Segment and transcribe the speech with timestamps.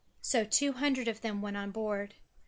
[0.23, 2.15] So two hundred of them went on board.